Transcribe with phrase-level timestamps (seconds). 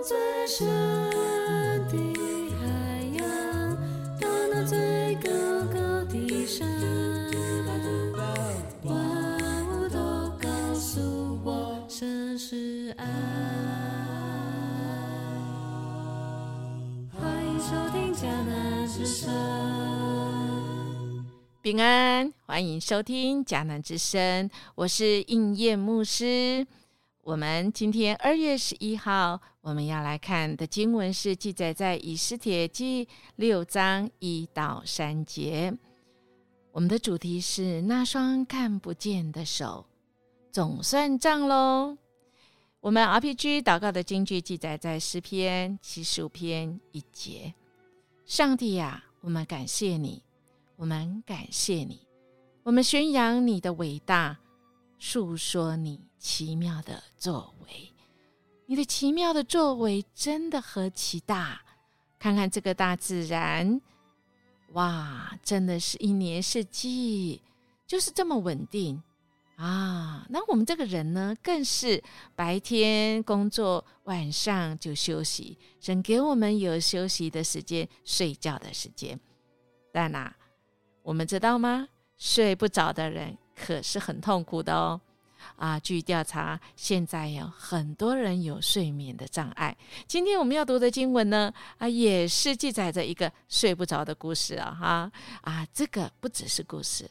[0.00, 0.64] 最深
[1.88, 1.96] 的
[2.60, 2.66] 海
[3.18, 3.76] 洋，
[4.20, 5.28] 到那最高
[5.72, 6.68] 高的山，
[8.84, 8.94] 万
[9.66, 9.98] 物都
[10.40, 13.04] 告诉我，神是爱。
[17.12, 19.28] 欢迎收听迦南之声。
[21.60, 26.64] 平安，欢迎收听迦南之声，我是应验牧师。
[27.28, 35.76] 我们今天二月十一号，我们要来看的经文是记载在以斯帖记六章一到三节。
[36.72, 39.84] 我们的主题是那双看不见的手，
[40.50, 41.98] 总算账喽。
[42.80, 47.52] 我们 RPG 祷告的经句记载在诗篇七十五篇一节。
[48.24, 50.22] 上帝呀、我们感谢你，
[50.76, 52.00] 我们感谢你，
[52.62, 54.38] 我们宣扬你的伟大，
[54.98, 57.92] 述说你奇妙的作为。
[58.66, 61.62] 你的奇妙的作为真的何其大！
[62.18, 63.80] 看看这个大自然，
[64.72, 67.40] 哇，真的是一年四季
[67.86, 69.00] 就是这么稳定
[69.56, 70.26] 啊！
[70.28, 72.02] 那我们这个人呢，更是
[72.34, 79.18] 白天工作，晚上就休息，神给我们有休息的时间、睡觉的时间。
[79.92, 80.34] 但呐、
[81.02, 81.88] 我们知道吗？
[82.16, 85.00] 睡不着的人可是很痛苦的哦。
[85.56, 89.76] 啊，据调查，现在有很多人有睡眠的障碍。
[90.06, 97.10] 今天我们要读的经文呢，啊，也是记载着一个睡不着的故事啊，哈啊，这个不只是故事，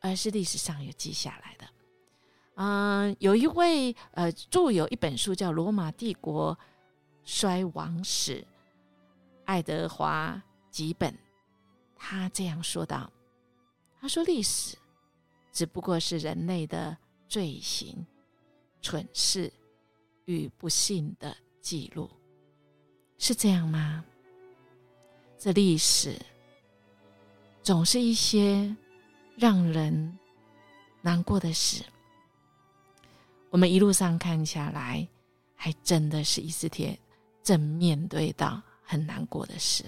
[0.00, 1.66] 而是历史上有记下来的。
[2.56, 6.56] 嗯，有一位呃著有一本书叫《罗马帝国
[7.24, 8.40] 衰亡史》，
[9.44, 11.16] 爱德华吉本，
[11.96, 13.10] 他这样说道
[14.00, 14.76] ：“他说历史
[15.52, 16.96] 只不过是人类的。”
[17.28, 18.06] 罪行、
[18.80, 19.52] 蠢事
[20.26, 22.10] 与不幸的记录，
[23.18, 24.04] 是这样吗？
[25.38, 26.18] 这历史
[27.62, 28.74] 总是一些
[29.36, 30.18] 让人
[31.02, 31.84] 难过的事。
[33.50, 35.06] 我们一路上看下来，
[35.54, 36.98] 还真的是伊斯帖
[37.42, 39.84] 正面对到很难过的事，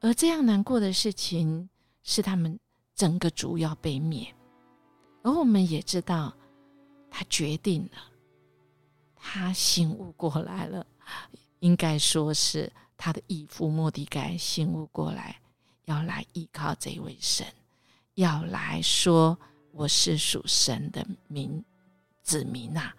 [0.00, 1.68] 而这样难过的事情，
[2.02, 2.58] 是他们
[2.94, 4.34] 整个族要被灭。
[5.22, 6.32] 而我们也知道，
[7.10, 7.98] 他决定了，
[9.14, 10.86] 他醒悟过来了，
[11.58, 15.40] 应该说是他的义父莫迪盖醒悟过来，
[15.84, 17.46] 要来依靠这位神，
[18.14, 19.38] 要来说
[19.72, 21.62] 我是属神的民
[22.22, 22.94] 子民啊！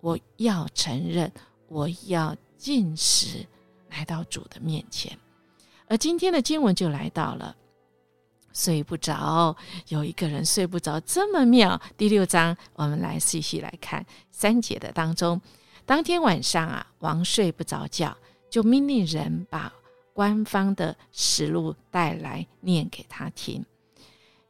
[0.00, 1.32] 我要承认，
[1.68, 3.46] 我要进食，
[3.90, 5.16] 来到主的面前。
[5.86, 7.56] 而今天的经文就来到了。
[8.54, 9.54] 睡不着，
[9.88, 11.78] 有一个人睡不着，这么妙。
[11.96, 15.40] 第六章，我们来细细来看三节的当中。
[15.84, 18.16] 当天晚上啊，王睡不着觉，
[18.48, 19.70] 就命令人把
[20.14, 23.66] 官方的实录带来念给他听。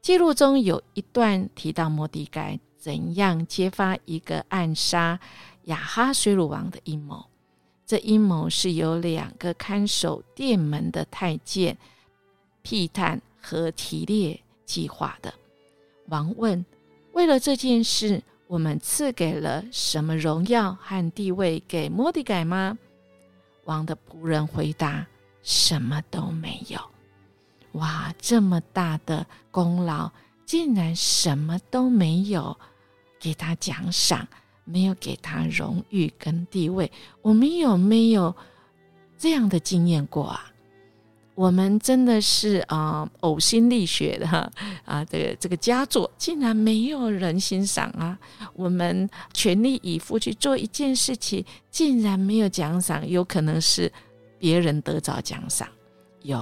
[0.03, 5.19] 记录中有一段提到摩迪该怎样揭发一个暗杀
[5.65, 7.25] 亚哈水鲁王的阴谋。
[7.86, 11.78] 这阴谋是由两个看守殿门的太监
[12.60, 13.22] 辟探。
[13.47, 15.34] 和提列计划的
[16.06, 16.65] 王问
[17.12, 22.78] ：“为了这件事，我们赐给了什么荣耀和地位给莫迪改吗？”
[23.65, 25.06] 王的仆人回答
[25.44, 26.81] ：“什么都没有。”
[27.72, 30.10] 哇，这么大的功劳，
[30.47, 32.56] 竟然什么都没有
[33.21, 34.27] 给他奖赏，
[34.65, 36.91] 没有给他荣誉跟地位。
[37.21, 38.34] 我们有没有
[39.19, 40.50] 这样的经验过啊？
[41.34, 44.49] 我们真的是啊，呕心沥血的哈
[44.87, 48.17] 啊，这个这个佳作竟然没有人欣赏啊！
[48.55, 53.93] 我们全力以赴去做一件事情，竟然没有奖赏，有可能是
[54.39, 55.69] 别人得着奖赏。
[56.22, 56.39] 有，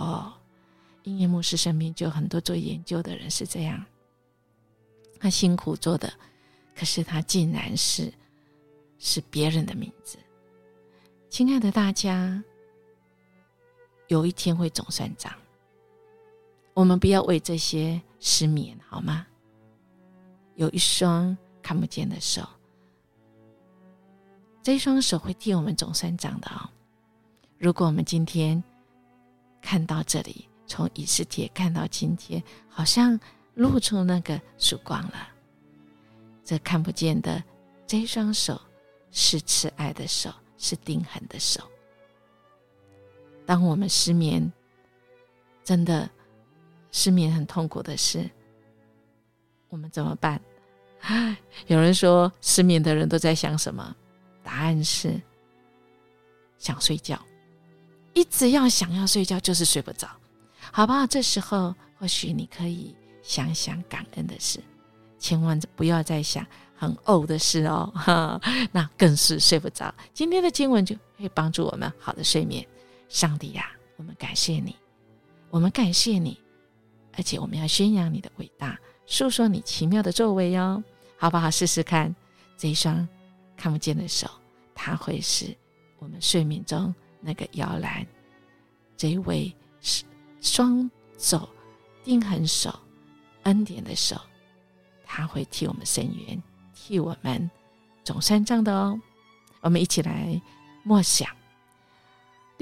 [1.04, 3.82] 音乐牧师身边就很多做研究的人是这样，
[5.18, 6.12] 他辛苦做的，
[6.76, 8.12] 可是他竟然是
[8.98, 10.18] 是别人的名字。
[11.30, 12.44] 亲爱的大家。
[14.08, 15.32] 有一天会总算账，
[16.74, 19.26] 我们不要为这些失眠好吗？
[20.54, 22.46] 有一双看不见的手，
[24.62, 26.68] 这双手会替我们总算账的哦。
[27.58, 28.62] 如果我们今天
[29.62, 33.18] 看到这里，从以斯帖看到今天，好像
[33.54, 35.28] 露出那个曙光了。
[36.44, 37.42] 这看不见的
[37.86, 38.60] 这双手，
[39.10, 41.62] 是慈爱的手，是定恒的手。
[43.52, 44.50] 当我们失眠，
[45.62, 46.08] 真的
[46.90, 48.30] 失眠很痛苦的事，
[49.68, 50.40] 我们怎么办？
[51.68, 53.94] 有人说失眠的人都在想什么？
[54.42, 55.20] 答案是
[56.56, 57.20] 想睡觉，
[58.14, 60.08] 一直要想要睡觉，就是睡不着，
[60.72, 61.06] 好不好？
[61.06, 64.60] 这时候或许你可以想想感恩的事，
[65.18, 67.92] 千万不要再想很呕的事哦，
[68.72, 69.94] 那更是睡不着。
[70.14, 72.66] 今天的经文就会帮助我们好的睡眠。
[73.12, 74.74] 上帝呀，我们感谢你，
[75.50, 76.40] 我们感谢你，
[77.12, 80.82] 而且我们要宣扬你的伟大，诉说你奇妙的作为哟，
[81.18, 81.50] 好不好？
[81.50, 82.12] 试试看
[82.56, 83.06] 这一双
[83.54, 84.26] 看不见的手，
[84.74, 85.54] 它会是
[85.98, 88.04] 我们睡眠中那个摇篮，
[88.96, 90.04] 这一位是
[90.40, 91.46] 双手
[92.02, 92.74] 定恒手
[93.42, 94.16] 恩典的手，
[95.04, 96.42] 他会替我们伸冤，
[96.72, 97.50] 替我们
[98.02, 98.98] 总算账的哦。
[99.60, 100.40] 我们一起来
[100.82, 101.28] 默想。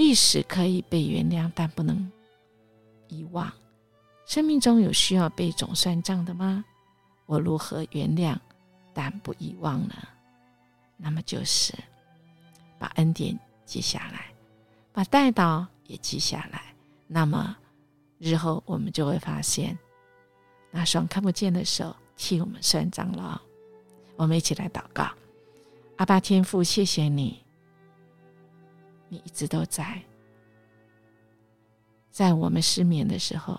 [0.01, 2.11] 历史可以被原谅，但不能
[3.09, 3.53] 遗忘。
[4.25, 6.65] 生命中有需要被总算账的吗？
[7.27, 8.35] 我如何原谅，
[8.95, 9.95] 但不遗忘呢？
[10.97, 11.75] 那么就是
[12.79, 14.33] 把恩典记下来，
[14.91, 16.75] 把带祷也记下来。
[17.07, 17.55] 那么
[18.17, 19.79] 日后我们就会发现，
[20.71, 23.43] 那双看不见的手替我们算账了。
[24.17, 25.11] 我们一起来祷告：
[25.97, 27.45] 阿爸天父，谢谢你。
[29.13, 30.01] 你一直都在，
[32.13, 33.59] 在我们失眠的时候，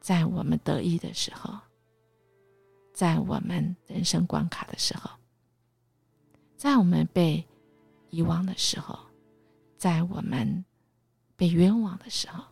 [0.00, 1.56] 在我们得意的时候，
[2.92, 5.08] 在我们人生关卡的时候，
[6.56, 7.46] 在我们被
[8.10, 8.98] 遗忘的时候，
[9.78, 10.64] 在我们
[11.36, 12.44] 被冤枉的时候，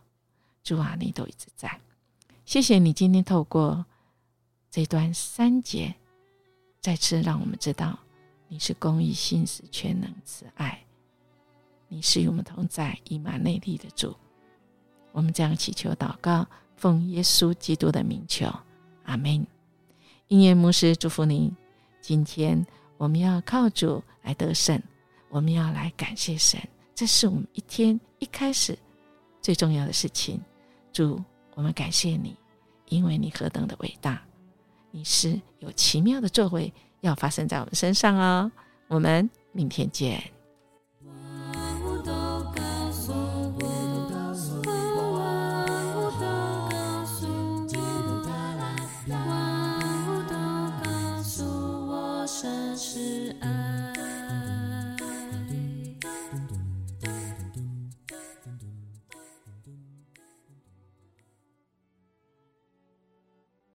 [0.63, 1.79] 主啊，你都一直在。
[2.45, 3.85] 谢谢你今天透过
[4.71, 5.93] 这段三节，
[6.79, 7.99] 再次让我们知道
[8.47, 10.81] 你是公义、信实、全能、慈爱。
[11.91, 14.15] 你是与我们同在、以马内利的主，
[15.11, 16.47] 我们将祈求祷告，
[16.77, 18.47] 奉耶稣基督的名求，
[19.05, 19.45] 阿门。
[20.27, 21.51] 音乐牧师祝福您。
[21.99, 22.63] 今天
[22.97, 24.81] 我们要靠主来得胜，
[25.29, 26.61] 我们要来感谢神，
[26.93, 28.77] 这是我们一天一开始
[29.41, 30.39] 最重要的事情。
[30.93, 31.19] 主，
[31.55, 32.37] 我们感谢你，
[32.87, 34.21] 因为你何等的伟大，
[34.91, 36.71] 你是有奇妙的作为
[37.01, 38.51] 要发生在我们身上哦。
[38.87, 40.23] 我们明天见。